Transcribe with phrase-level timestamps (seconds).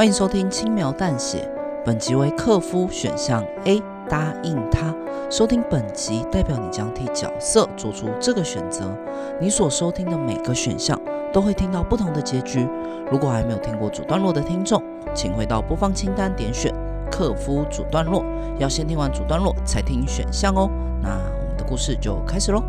[0.00, 1.46] 欢迎收听轻描淡写，
[1.84, 4.94] 本集为克夫选项 A，答应他。
[5.30, 8.96] 收听本集代表你将替角色做出这个选择。
[9.38, 10.98] 你所收听的每个选项
[11.34, 12.66] 都会听到不同的结局。
[13.12, 14.82] 如果还没有听过主段落的听众，
[15.14, 16.74] 请回到播放清单点选
[17.12, 18.24] 克夫主段落，
[18.58, 20.70] 要先听完主段落才听选项哦。
[21.02, 22.64] 那我们的故事就开始喽。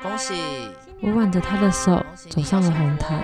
[0.00, 0.32] 恭喜！
[1.02, 3.22] 我挽着他的手走上了红毯，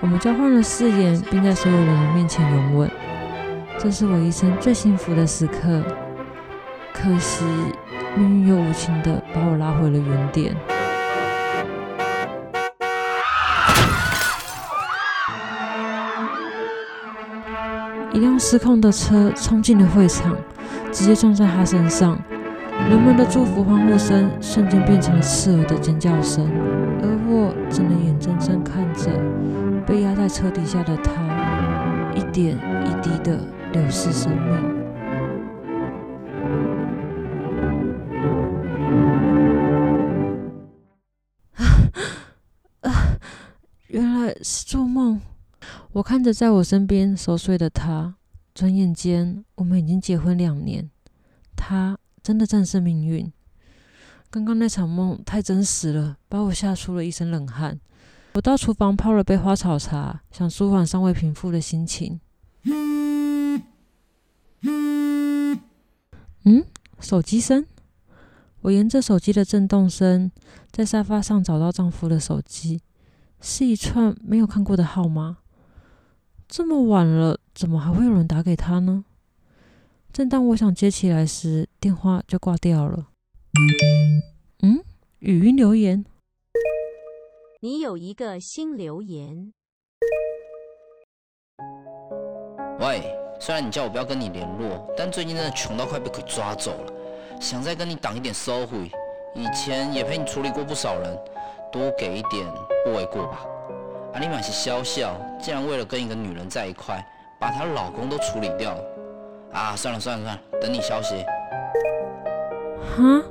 [0.00, 2.90] 我们交换了誓言，并在所有人的面前拥吻。
[3.78, 5.82] 这是我一生最幸福的时刻。
[6.92, 7.44] 可惜
[8.16, 10.54] 命运又无情地把我拉回了原点。
[18.12, 20.36] 一辆失控的车冲进了会场，
[20.92, 22.18] 直接撞在他身上。
[22.90, 26.46] 人们的祝福欢呼声瞬间变成了刺耳的尖叫声，
[30.26, 33.38] 在车底下的他，一点一滴的
[33.72, 34.56] 流逝生命。
[42.80, 43.16] 啊！
[43.86, 45.20] 原来是做梦。
[45.92, 48.16] 我看着在我身边熟睡的他，
[48.52, 50.90] 转眼间我们已经结婚两年，
[51.54, 51.96] 他。
[52.20, 53.32] 真的战胜命运。
[54.28, 57.78] 刚刚那场梦太真实了，把我吓出了一身冷汗。
[58.36, 62.20] 我到厨房泡了杯花草茶，想舒缓尚未平复的心情。
[66.44, 66.66] 嗯，
[67.00, 67.64] 手机声。
[68.60, 70.30] 我沿着手机的震动声，
[70.70, 72.82] 在沙发上找到丈夫的手机，
[73.40, 75.38] 是一串没有看过的号码。
[76.46, 79.06] 这么晚了，怎么还会有人打给他呢？
[80.12, 83.06] 正当我想接起来时，电话就挂掉了。
[84.60, 84.84] 嗯，
[85.20, 86.04] 语音留言。
[87.60, 89.54] 你有一个新留言。
[92.78, 96.92] 喂，虽然你叫我不要跟你联络，但最近真的穷到快被鬼抓走了，
[97.40, 98.90] 想再跟你挡一点收回。
[99.34, 101.18] 以前也陪你处理过不少人，
[101.72, 102.46] 多给一点
[102.84, 103.46] 不为过吧？
[104.12, 107.02] 阿丽玛是笑笑，竟然为了跟一个女人在一块，
[107.40, 108.84] 把她老公都处理掉了。
[109.52, 111.14] 啊，算了算了算了，等你消息。
[112.98, 113.24] 啊，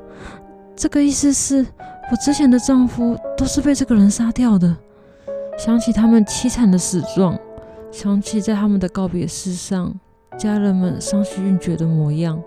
[0.76, 1.64] 这个意思是
[2.12, 4.76] 我之前的丈夫都是被这个人杀掉的。
[5.58, 7.38] 想起他们凄惨的死状，
[7.92, 9.94] 想起在他们的告别式上，
[10.38, 12.40] 家人们伤心欲绝的模样。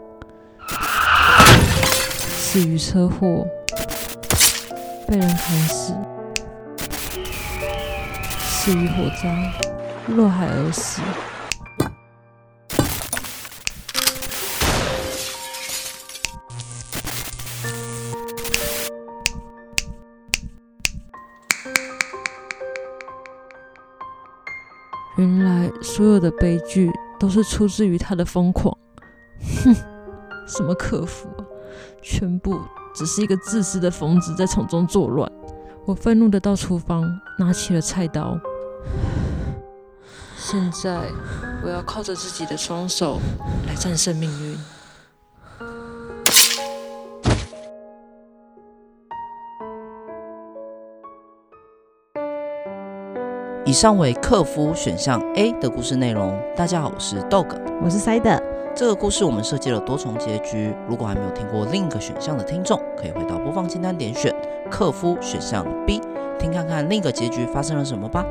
[2.20, 3.44] 死于车祸，
[5.06, 5.94] 被人砍死，
[8.40, 9.52] 死于火灾，
[10.08, 11.00] 落海而死。
[25.18, 28.76] 原来所有的悲剧都是出自于他的疯狂。
[29.64, 29.74] 哼，
[30.46, 31.28] 什么客服，
[32.00, 32.60] 全部
[32.94, 35.30] 只是一个自私的疯子在从中作乱。
[35.84, 37.04] 我愤怒的到厨房
[37.36, 38.38] 拿起了菜刀。
[40.36, 41.10] 现在
[41.64, 43.18] 我要靠着自己的双手
[43.66, 44.56] 来战胜命运。
[53.68, 56.34] 以上为克夫选项 A 的故事内容。
[56.56, 57.48] 大家好，我是 Dog，
[57.84, 58.42] 我是 Side。
[58.74, 60.74] 这个故事我们设计了多重结局。
[60.88, 64.34] 如果还没有听过另一个选项的听众，可以回到播放清单点选
[64.70, 66.00] 克夫选项 B，
[66.38, 68.24] 听看看另一个结局发生了什么吧。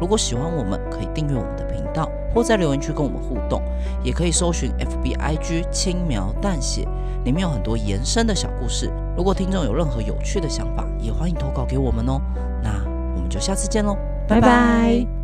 [0.00, 3.60] 如果喜欢我们，可以订阅我们的频道，或在留言区跟我们互动。
[4.02, 6.88] 也可以搜寻 FBIG 轻描淡写，
[7.26, 8.90] 里面有很多延伸的小故事。
[9.14, 12.18] 如果听众有任何有趣的想法，也欢迎投稿给我们哦。
[12.62, 12.70] 那
[13.14, 13.94] 我们就下次见喽。
[14.28, 15.17] 拜拜。